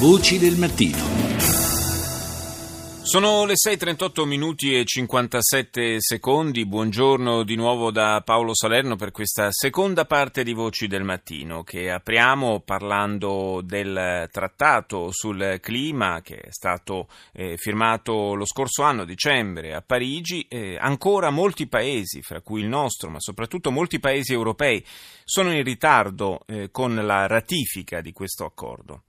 Voci 0.00 0.38
del 0.38 0.56
mattino. 0.56 0.96
Sono 3.02 3.44
le 3.46 3.54
6.38 3.54 4.24
minuti 4.26 4.78
e 4.78 4.84
57 4.84 5.96
secondi. 5.98 6.64
Buongiorno 6.66 7.42
di 7.42 7.56
nuovo 7.56 7.90
da 7.90 8.22
Paolo 8.24 8.54
Salerno 8.54 8.94
per 8.94 9.10
questa 9.10 9.48
seconda 9.50 10.04
parte 10.04 10.44
di 10.44 10.52
Voci 10.52 10.86
del 10.86 11.02
Mattino 11.02 11.64
che 11.64 11.90
apriamo 11.90 12.60
parlando 12.60 13.60
del 13.64 14.28
trattato 14.30 15.08
sul 15.10 15.58
clima 15.60 16.20
che 16.22 16.36
è 16.42 16.52
stato 16.52 17.08
eh, 17.32 17.56
firmato 17.56 18.34
lo 18.34 18.46
scorso 18.46 18.84
anno, 18.84 19.04
dicembre, 19.04 19.74
a 19.74 19.82
Parigi. 19.82 20.46
Eh, 20.48 20.76
ancora 20.78 21.30
molti 21.30 21.66
paesi, 21.66 22.22
fra 22.22 22.40
cui 22.40 22.60
il 22.60 22.68
nostro, 22.68 23.10
ma 23.10 23.18
soprattutto 23.18 23.72
molti 23.72 23.98
paesi 23.98 24.32
europei, 24.32 24.80
sono 25.24 25.52
in 25.52 25.64
ritardo 25.64 26.42
eh, 26.46 26.70
con 26.70 26.94
la 26.94 27.26
ratifica 27.26 28.00
di 28.00 28.12
questo 28.12 28.44
accordo. 28.44 29.02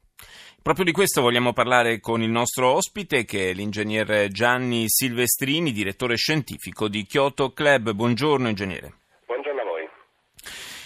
Proprio 0.61 0.83
di 0.83 0.91
questo 0.91 1.21
vogliamo 1.21 1.53
parlare 1.53 2.01
con 2.01 2.21
il 2.21 2.29
nostro 2.29 2.73
ospite 2.73 3.23
che 3.23 3.50
è 3.50 3.54
l'ingegner 3.54 4.27
Gianni 4.27 4.86
Silvestrini, 4.87 5.71
direttore 5.71 6.17
scientifico 6.17 6.89
di 6.89 7.05
Kyoto 7.05 7.54
Club. 7.54 7.93
Buongiorno 7.93 8.50
ingegnere. 8.50 8.93
Buongiorno 9.25 9.61
a 9.61 9.64
voi. 9.64 9.87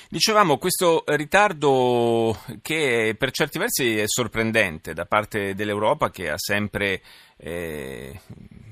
Dicevamo 0.09 0.59
questo 0.59 1.03
ritardo 1.07 2.37
che 2.61 3.15
per 3.17 3.31
certi 3.31 3.57
versi 3.57 3.97
è 3.97 4.03
sorprendente 4.05 4.93
da 4.93 5.05
parte 5.05 5.55
dell'Europa 5.55 6.11
che 6.11 6.29
ha 6.29 6.37
sempre 6.37 7.01
eh, 7.37 8.19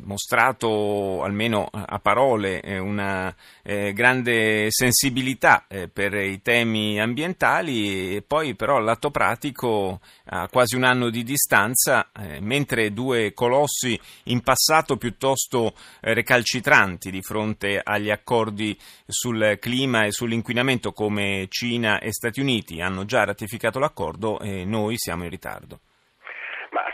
mostrato 0.03 1.23
almeno 1.23 1.69
a 1.71 1.99
parole 1.99 2.61
eh, 2.61 2.77
una 2.79 3.33
eh, 3.63 3.93
grande 3.93 4.67
sensibilità 4.69 5.65
eh, 5.67 5.87
per 5.87 6.13
i 6.13 6.41
temi 6.41 6.99
ambientali 6.99 8.15
e 8.15 8.21
poi 8.21 8.55
però 8.55 8.77
all'atto 8.77 9.11
pratico 9.11 9.99
a 10.25 10.47
quasi 10.47 10.75
un 10.75 10.83
anno 10.83 11.09
di 11.09 11.23
distanza, 11.23 12.11
eh, 12.11 12.39
mentre 12.39 12.93
due 12.93 13.33
colossi 13.33 13.99
in 14.25 14.41
passato 14.41 14.97
piuttosto 14.97 15.73
recalcitranti 15.99 17.11
di 17.11 17.21
fronte 17.21 17.79
agli 17.83 18.09
accordi 18.09 18.77
sul 19.05 19.57
clima 19.59 20.05
e 20.05 20.11
sull'inquinamento 20.11 20.93
come 20.93 21.47
Cina 21.49 21.99
e 21.99 22.11
Stati 22.11 22.39
Uniti 22.39 22.81
hanno 22.81 23.05
già 23.05 23.23
ratificato 23.23 23.79
l'accordo 23.79 24.39
e 24.39 24.65
noi 24.65 24.97
siamo 24.97 25.23
in 25.23 25.29
ritardo. 25.29 25.79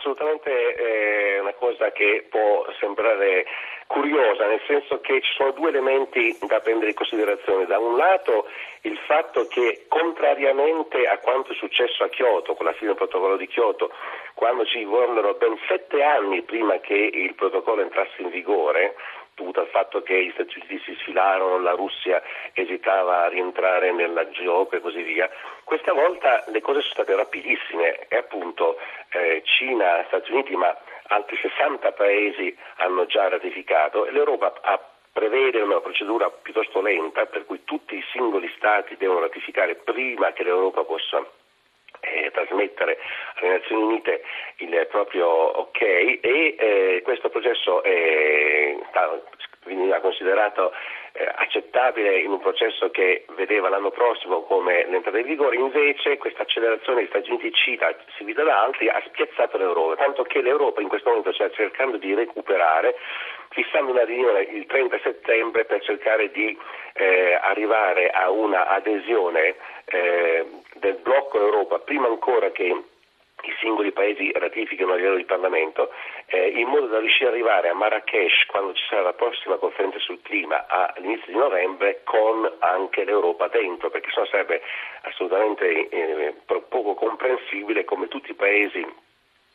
Assolutamente 0.08 0.74
è 0.74 1.40
una 1.40 1.54
cosa 1.56 1.92
che 1.92 2.26
può 2.30 2.66
sembrare 2.80 3.46
curiosa, 3.88 4.48
nel 4.48 4.62
senso 4.66 5.02
che 5.02 5.20
ci 5.20 5.34
sono 5.34 5.52
due 5.52 5.68
elementi 5.68 6.38
da 6.48 6.62
prendere 6.62 6.92
in 6.92 6.96
considerazione. 6.96 7.66
Da 7.66 7.78
un 7.78 7.98
lato 7.98 8.48
il 8.84 8.98
fatto 9.06 9.48
che, 9.48 9.84
contrariamente 9.90 11.06
a 11.08 11.18
quanto 11.18 11.52
è 11.52 11.56
successo 11.56 12.06
a 12.06 12.08
Kyoto, 12.08 12.56
con 12.56 12.66
la 12.66 12.72
fine 12.72 12.88
del 12.88 12.96
protocollo 12.96 13.36
di 13.36 13.48
Kyoto, 13.48 13.92
quando 14.34 14.66
ci 14.66 14.86
vollero 14.86 15.34
ben 15.34 15.58
sette 15.68 16.02
anni 16.02 16.42
prima 16.44 16.80
che 16.80 16.94
il 16.94 17.36
protocollo 17.36 17.82
entrasse 17.82 18.22
in 18.22 18.30
vigore, 18.30 18.96
dovuto 19.38 19.62
al 19.62 19.68
fatto 19.68 20.02
che 20.02 20.26
gli 20.26 20.32
Stati 20.32 20.58
Uniti 20.58 20.82
si 20.84 20.98
sfilarono, 21.00 21.60
la 21.60 21.74
Russia 21.74 22.22
esitava 22.54 23.24
a 23.24 23.28
rientrare 23.30 23.92
nella 23.92 24.28
gioco 24.32 24.76
e 24.76 24.82
così 24.82 25.04
via. 25.04 25.30
Questa 25.64 25.94
volta 25.94 26.44
le 26.48 26.60
cose 26.60 26.82
sono 26.82 26.94
state 26.94 27.16
rapidissime 27.16 28.08
e 28.08 28.18
appunto 28.18 28.78
eh, 29.12 29.44
Cina, 29.46 30.04
Stati 30.08 30.32
Uniti, 30.32 30.56
ma 30.56 30.76
altri 31.10 31.38
60 31.38 31.92
paesi 31.92 32.56
hanno 32.78 33.06
già 33.06 33.30
ratificato 33.30 34.06
e 34.06 34.12
l'Europa 34.12 34.54
ha 34.62 34.82
prevede 35.18 35.62
una 35.62 35.80
procedura 35.80 36.30
piuttosto 36.30 36.80
lenta 36.80 37.26
per 37.26 37.46
cui 37.46 37.64
tutti 37.64 37.96
i 37.96 38.06
singoli 38.12 38.54
Stati 38.56 38.98
devono 38.98 39.22
ratificare 39.22 39.74
prima 39.74 40.32
che 40.32 40.44
l'Europa 40.44 40.84
possa 40.84 41.26
eh, 42.18 42.32
trasmettere 42.32 42.98
alle 43.36 43.58
Nazioni 43.60 43.84
Unite 43.84 44.24
il 44.58 44.88
proprio 44.90 45.28
ok 45.28 45.82
e 45.82 46.20
eh, 46.22 47.02
questo 47.04 47.30
processo 47.30 47.84
è, 47.84 48.76
veniva 49.68 50.00
considerato 50.00 50.72
accettabile 51.36 52.20
in 52.20 52.32
un 52.32 52.40
processo 52.40 52.90
che 52.90 53.26
vedeva 53.36 53.70
l'anno 53.70 53.92
prossimo 53.92 54.44
come 54.44 54.86
l'entrata 54.88 55.18
in 55.18 55.26
vigore, 55.26 55.56
invece 55.56 56.18
questa 56.18 56.44
accelerazione 56.44 57.08
cita, 57.54 57.96
seguita 58.18 58.44
da 58.44 58.62
altri, 58.62 58.90
ha 58.90 59.02
spiazzato 59.06 59.58
l'Europa, 59.58 59.96
tanto 59.96 60.24
che 60.24 60.42
l'Europa 60.42 60.82
in 60.82 60.88
questo 60.88 61.10
momento 61.10 61.34
sta 61.34 61.50
cercando 61.52 61.98
di 61.98 62.14
recuperare, 62.14 62.96
fissando 63.50 63.92
una 63.92 64.04
riunione 64.04 64.42
il 64.42 64.66
30 64.66 65.00
settembre 65.00 65.66
per 65.66 65.82
cercare 65.82 66.32
di 66.32 66.58
eh, 66.94 67.38
arrivare 67.42 68.10
a 68.10 68.30
una 68.30 68.68
adesione 68.68 69.56
eh, 69.86 70.46
del 70.76 70.96
blocco 71.02 71.40
Europa, 71.40 71.80
prima 71.80 72.08
ancora 72.08 72.52
che 72.52 72.84
i 73.50 73.56
singoli 73.60 73.92
paesi 73.92 74.32
ratificano 74.34 74.94
a 74.94 74.96
livello 74.96 75.16
di 75.16 75.26
Parlamento, 75.26 75.92
eh, 76.28 76.50
in 76.50 76.68
modo 76.68 76.88
da 76.88 77.00
riuscire 77.00 77.28
ad 77.28 77.34
arrivare 77.34 77.70
a 77.70 77.74
Marrakesh 77.74 78.46
quando 78.48 78.74
ci 78.74 78.84
sarà 78.90 79.02
la 79.02 79.14
prossima 79.14 79.58
conferenza 79.58 80.00
sul 80.00 80.22
clima 80.22 80.66
all'inizio 80.68 81.32
di 81.32 81.38
novembre 81.38 82.02
con 82.04 82.50
anche 82.60 83.04
l'Europa 83.04 83.48
dentro, 83.48 83.90
perché 83.90 84.10
sennò 84.12 84.26
sarebbe 84.28 84.62
assolutamente 85.02 85.90
eh, 85.90 86.34
poco 86.70 86.94
comprensibile 86.94 87.86
come 87.86 88.08
tutti 88.08 88.32
i 88.32 88.36
paesi 88.36 89.06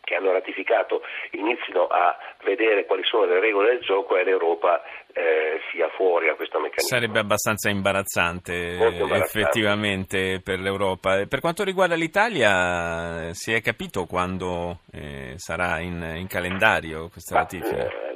che 0.05 0.15
hanno 0.17 0.33
ratificato 0.33 1.03
inizino 1.31 1.87
a 1.87 2.17
vedere 2.45 2.87
quali 2.87 3.05
sono 3.05 3.25
le 3.25 3.41
regole 3.41 3.71
del 3.71 3.81
gioco 3.81 4.17
e 4.17 4.25
l'Europa 4.25 4.83
eh, 5.13 5.61
sia 5.71 5.89
fuori 5.91 6.29
a 6.29 6.35
questo 6.35 6.59
meccanismo. 6.59 6.99
Sarebbe 6.99 7.21
abbastanza 7.21 7.71
imbarazzante, 7.71 8.53
imbarazzante, 8.53 9.15
effettivamente 9.15 10.41
per 10.43 10.59
l'Europa. 10.59 11.25
Per 11.27 11.41
quanto 11.41 11.63
riguarda 11.63 11.95
l'Italia, 11.95 13.33
si 13.33 13.53
è 13.53 13.61
capito 13.61 14.07
quando 14.07 14.81
eh, 14.93 15.35
sarà 15.37 15.79
in, 15.81 16.03
in, 16.17 16.27
calendario 16.27 17.09
questa 17.09 17.37
ratifica? 17.37 17.87
Eh, 17.87 18.11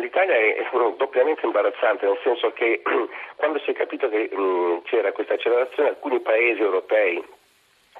L'Italia 0.00 0.34
è 0.36 0.68
doppiamente 0.96 1.44
imbarazzante, 1.44 2.06
nel 2.06 2.18
senso 2.22 2.52
che 2.52 2.82
quando 3.36 3.58
si 3.60 3.70
è 3.70 3.74
capito 3.74 4.08
che 4.08 4.30
mh, 4.32 4.82
c'era 4.84 5.12
questa 5.12 5.34
accelerazione, 5.34 5.88
alcuni 5.88 6.20
paesi 6.20 6.60
europei 6.60 7.22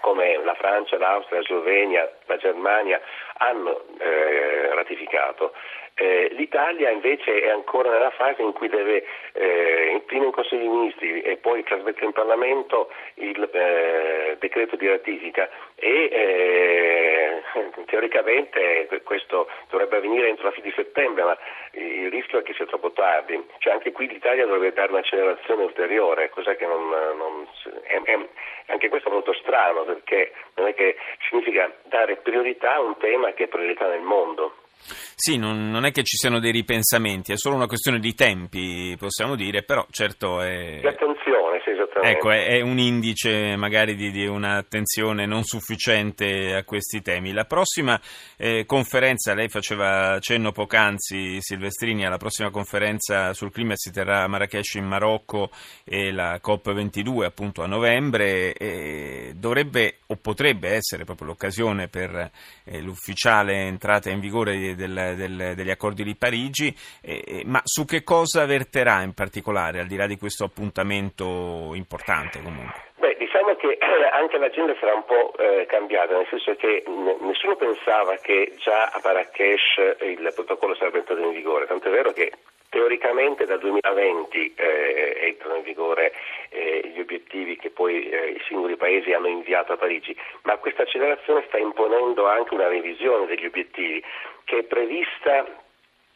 come 0.01 0.43
la 0.45 0.55
Francia, 0.55 0.99
l'Austria, 0.99 1.39
la 1.39 1.45
Slovenia, 1.47 2.11
la 2.27 2.37
Germania 2.37 3.01
hanno 3.39 3.85
eh, 3.99 4.75
ratificato. 4.75 5.55
Eh, 5.97 6.29
L'Italia 6.33 6.91
invece 6.91 7.43
è 7.43 7.51
ancora 7.51 7.89
nella 7.89 8.11
fase 8.11 8.43
in 8.43 8.53
cui 8.53 8.69
deve 8.69 9.05
eh, 9.33 10.03
prima 10.07 10.25
in 10.25 10.33
Consiglio 10.33 10.63
dei 10.63 10.69
Ministri 10.69 11.23
e 11.23 11.37
poi 11.37 11.63
trasmettere 11.63 12.07
in 12.07 12.13
Parlamento 12.13 12.91
il 13.15 13.49
eh, 13.53 14.37
decreto 14.41 14.75
di 14.75 14.89
ratifica 14.89 15.49
e 15.77 16.09
eh, 16.11 17.43
teoricamente 17.87 18.89
questo 19.05 19.49
dovrebbe 19.71 19.99
avvenire 19.99 20.29
entro 20.29 20.47
la 20.47 20.51
fine 20.51 20.67
di 20.67 20.75
settembre, 20.75 21.23
ma 21.23 21.39
il 21.73 22.11
rischio 22.11 22.41
è 22.41 22.43
che 22.43 22.55
sia 22.55 22.67
troppo 22.67 22.91
tardi. 22.91 23.41
Cioè 23.59 23.75
anche 23.75 23.93
qui 23.93 24.09
l'Italia 24.09 24.47
dovrebbe 24.47 24.73
dare 24.73 24.91
un'accelerazione 24.91 25.63
ulteriore, 25.63 26.29
cosa 26.31 26.57
che 26.57 26.67
non, 26.67 26.89
non 26.89 27.47
è, 27.85 28.01
è, 28.03 28.19
anche 28.67 28.89
questo 28.89 29.11
è 29.11 29.13
molto 29.13 29.33
strano 29.35 29.85
perché 29.85 30.33
non 30.57 30.67
è 30.67 30.75
che 30.75 30.97
significa 31.29 31.73
dare 31.85 32.17
priorità 32.17 32.75
a 32.75 32.81
un 32.81 32.97
tema 32.97 33.33
che 33.33 33.45
è 33.45 33.49
priorità 33.49 33.87
nel 33.87 34.01
mondo. 34.01 34.57
Sì, 35.15 35.37
non, 35.37 35.71
non, 35.71 35.85
è 35.85 35.91
che 35.91 36.03
ci 36.03 36.17
siano 36.17 36.39
dei 36.39 36.53
ripensamenti, 36.53 37.33
è 37.33 37.37
solo 37.37 37.57
una 37.57 37.67
questione 37.67 37.99
di 37.99 38.15
tempi, 38.15 38.95
possiamo 38.99 39.37
dire, 39.37 39.63
però 39.63 39.87
certo 39.91 40.41
è... 40.41 40.79
Di 40.81 40.87
attenzione, 40.87 41.44
sì, 41.65 41.71
esattamente. 41.71 42.17
Ecco, 42.17 42.31
è, 42.31 42.47
è 42.47 42.61
un 42.61 42.79
indice 42.79 43.57
magari 43.57 43.97
di, 43.97 44.11
di, 44.11 44.27
un'attenzione 44.27 45.25
non 45.25 45.45
sufficiente 45.45 46.55
a 46.55 46.63
questi 46.65 47.01
temi. 47.01 47.33
La 47.33 47.47
prossima 47.47 47.99
eh, 48.37 48.67
conferenza, 48.67 49.35
lei 49.35 49.49
faceva 49.49 50.19
cenno 50.21 50.53
poc'anzi, 50.53 51.39
Silvestrini, 51.41 52.05
alla 52.05 52.19
prossima 52.19 52.51
conferenza 52.51 53.33
sul 53.33 53.51
clima 53.51 53.73
si 53.77 53.91
terrà 53.91 54.23
a 54.23 54.29
Marrakesh 54.29 54.75
in 54.75 54.85
Marocco 54.85 55.51
e 55.85 56.13
la 56.13 56.39
COP22 56.45 57.25
appunto 57.25 57.63
a 57.63 57.67
novembre, 57.67 58.53
e 58.53 59.33
dovrebbe 59.35 60.01
o 60.09 60.17
potrebbe 60.17 60.69
essere 60.69 61.05
proprio 61.05 61.29
l'occasione 61.29 61.89
per 61.89 62.31
eh, 62.65 62.81
l'ufficiale 62.83 63.63
entrata 63.63 64.11
in 64.11 64.21
vigore 64.21 64.75
del, 64.75 65.15
del, 65.17 65.53
degli 65.57 65.71
accordi 65.71 66.05
di 66.05 66.15
Parigi, 66.15 66.77
eh, 67.01 67.43
ma 67.47 67.63
su 67.65 67.87
che 67.87 68.03
cosa 68.03 68.45
verterà 68.45 69.03
in 69.03 69.15
particolare, 69.15 69.81
al 69.81 69.87
di 69.87 69.97
là 69.97 70.07
di 70.07 70.19
questo 70.19 70.45
appuntamento 70.45 71.54
importante 71.75 72.41
comunque? 72.43 72.93
Beh, 72.97 73.17
diciamo 73.19 73.55
che 73.57 73.77
anche 74.13 74.39
l'agenda 74.39 74.75
sarà 74.81 74.95
un 74.95 75.05
po' 75.05 75.35
eh, 75.37 75.67
cambiata, 75.67 76.17
nel 76.17 76.27
senso 76.29 76.55
che 76.57 76.85
n- 76.87 77.17
nessuno 77.21 77.57
pensava 77.57 78.17
che 78.17 78.55
già 78.59 78.87
a 78.87 79.01
Marrakesh 79.03 79.97
il 80.01 80.33
protocollo 80.35 80.75
sarebbe 80.75 80.99
entrato 80.99 81.21
in 81.21 81.33
vigore, 81.33 81.67
tanto 81.67 81.89
è 81.89 81.91
vero 81.91 82.13
che 82.13 82.33
teoricamente 82.71 83.45
dal 83.45 83.61
2020 83.61 84.55
eh, 84.57 85.17
entrano 85.21 85.57
in 85.57 85.63
vigore 85.63 86.13
eh, 86.49 86.91
gli 86.93 87.01
obiettivi 87.01 87.57
che 87.57 87.71
poi 87.71 88.09
eh, 88.09 88.31
i 88.31 88.43
singoli 88.49 88.77
paesi 88.77 89.13
hanno 89.13 89.29
inviato 89.29 89.73
a 89.73 89.77
Parigi, 89.77 90.17
ma 90.43 90.57
questa 90.57 90.83
accelerazione 90.83 91.45
sta 91.47 91.59
imponendo 91.59 92.27
anche 92.27 92.55
una 92.55 92.69
revisione 92.69 93.27
degli 93.27 93.47
obiettivi 93.47 94.03
che 94.45 94.59
è 94.59 94.63
prevista 94.65 95.47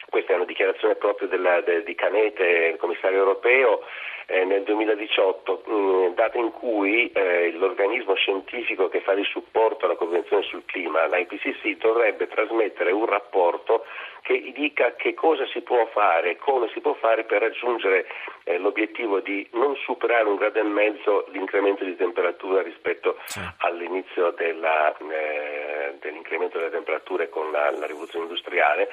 questa 0.09 0.33
è 0.33 0.35
una 0.35 0.45
dichiarazione 0.45 0.95
proprio 0.95 1.27
della, 1.27 1.61
de, 1.61 1.83
di 1.83 1.93
Canete, 1.93 2.43
il 2.73 2.77
commissario 2.77 3.19
europeo, 3.19 3.83
eh, 4.29 4.45
nel 4.45 4.63
2018, 4.63 5.63
mh, 5.65 5.73
mm, 5.73 6.13
data 6.13 6.37
in 6.37 6.51
cui 6.51 7.11
eh, 7.11 7.51
l'organismo 7.53 8.13
scientifico 8.13 8.87
che 8.87 9.01
fa 9.01 9.15
di 9.15 9.23
supporto 9.23 9.85
alla 9.85 9.95
Convenzione 9.95 10.43
sul 10.43 10.63
clima, 10.65 11.07
l'IPCC, 11.07 11.77
dovrebbe 11.77 12.27
trasmettere 12.27 12.91
un 12.91 13.05
rapporto 13.05 13.85
che 14.21 14.51
dica 14.53 14.93
che 14.95 15.15
cosa 15.15 15.47
si 15.47 15.61
può 15.61 15.87
fare, 15.87 16.37
come 16.37 16.69
si 16.73 16.79
può 16.79 16.93
fare 16.93 17.23
per 17.23 17.41
raggiungere 17.41 18.05
eh, 18.43 18.59
l'obiettivo 18.59 19.19
di 19.19 19.47
non 19.53 19.75
superare 19.77 20.27
un 20.27 20.35
grado 20.35 20.59
e 20.59 20.63
mezzo 20.63 21.25
l'incremento 21.31 21.83
di 21.83 21.95
temperatura 21.95 22.61
rispetto 22.61 23.17
sì. 23.25 23.39
all'inizio 23.59 24.29
della, 24.31 24.95
eh, 24.97 25.95
dell'incremento 25.99 26.59
delle 26.59 26.69
temperature 26.69 27.29
con 27.29 27.49
la, 27.51 27.71
la 27.71 27.87
rivoluzione 27.87 28.25
industriale 28.25 28.89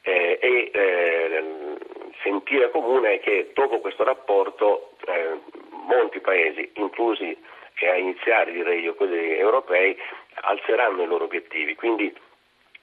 eh, 0.00 0.38
e 0.40 0.70
sentire 2.28 2.70
comune 2.70 3.14
è 3.14 3.20
che 3.20 3.50
dopo 3.54 3.80
questo 3.80 4.04
rapporto 4.04 4.92
eh, 5.06 5.38
molti 5.86 6.20
paesi, 6.20 6.70
inclusi 6.74 7.36
e 7.80 7.88
a 7.88 7.94
iniziare 7.94 8.52
direi 8.52 8.80
io 8.82 8.94
quelli 8.94 9.36
europei, 9.36 9.96
alzeranno 10.34 11.02
i 11.02 11.06
loro 11.06 11.24
obiettivi. 11.24 11.74
Quindi 11.74 12.12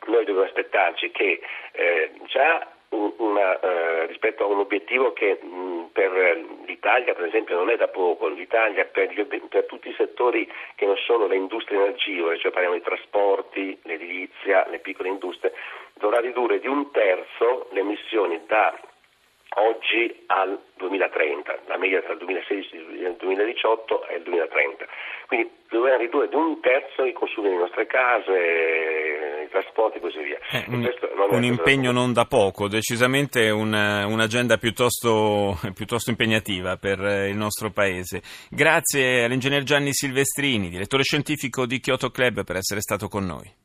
noi 0.07 0.25
dobbiamo 0.25 0.47
aspettarci 0.47 1.11
che 1.11 1.41
eh, 1.73 2.11
già 2.27 2.65
una, 2.89 3.59
eh, 3.59 4.05
rispetto 4.05 4.43
a 4.43 4.47
un 4.47 4.59
obiettivo 4.59 5.11
che 5.11 5.37
mh, 5.41 5.89
per 5.91 6.11
l'Italia 6.65 7.13
per 7.13 7.25
esempio 7.25 7.57
non 7.57 7.69
è 7.69 7.75
da 7.75 7.89
poco, 7.89 8.27
l'Italia 8.29 8.85
per, 8.85 9.11
gli, 9.11 9.21
per, 9.25 9.65
tutti 9.65 9.89
i 9.89 9.95
settori 9.97 10.49
che 10.75 10.85
non 10.85 10.95
sono 10.97 11.27
le 11.27 11.35
industrie 11.35 11.77
energivore, 11.77 12.39
cioè 12.39 12.51
parliamo 12.51 12.77
di 12.77 12.83
trasporti, 12.83 13.77
l'edilizia, 13.83 14.65
le 14.69 14.79
piccole 14.79 15.09
industrie, 15.09 15.53
dovrà 15.95 16.19
ridurre 16.19 16.59
di 16.59 16.67
un 16.67 16.89
terzo 16.91 17.67
le 17.71 17.81
emissioni 17.81 18.39
da 18.47 18.73
oggi 19.55 20.23
al 20.27 20.59
2030, 20.77 21.59
la 21.67 21.77
media 21.77 22.01
tra 22.01 22.13
il 22.13 22.19
2016 22.19 22.75
e 22.75 23.07
il 23.07 23.15
2018 23.17 24.07
è 24.07 24.15
il 24.15 24.23
2030. 24.23 24.85
Quindi 25.27 25.49
dobbiamo 25.69 25.97
ridurre 25.97 26.27
di 26.27 26.35
un 26.35 26.59
terzo 26.59 27.03
i 27.03 27.13
consumi 27.13 27.49
delle 27.49 27.61
nostre 27.61 27.85
case, 27.87 29.45
i 29.45 29.49
trasporti 29.49 29.97
e 29.97 30.01
così 30.01 30.21
via. 30.21 30.39
Eh, 30.51 30.65
un, 30.67 30.89
un 31.29 31.43
impegno 31.43 31.91
non 31.91 32.13
da 32.13 32.25
poco, 32.25 32.67
decisamente 32.67 33.49
una, 33.49 34.05
un'agenda 34.05 34.57
piuttosto, 34.57 35.57
piuttosto, 35.73 36.09
impegnativa 36.09 36.77
per 36.77 36.99
il 36.99 37.37
nostro 37.37 37.71
Paese. 37.71 38.21
Grazie 38.49 39.23
all'ingegner 39.23 39.63
Gianni 39.63 39.93
Silvestrini, 39.93 40.69
direttore 40.69 41.03
scientifico 41.03 41.65
di 41.65 41.79
Kyoto 41.79 42.09
Club, 42.09 42.43
per 42.43 42.57
essere 42.57 42.81
stato 42.81 43.07
con 43.07 43.25
noi. 43.25 43.63